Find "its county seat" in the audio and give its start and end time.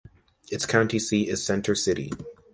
0.49-1.29